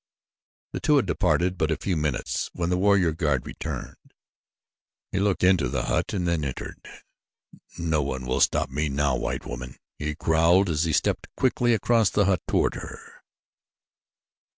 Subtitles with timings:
[0.73, 4.15] The two had departed but a few minutes when the warrior guard returned.
[5.11, 6.79] He looked into the hut and then entered.
[7.77, 12.09] "No one will stop me now, white woman," he growled as he stepped quickly across
[12.09, 13.21] the hut toward her.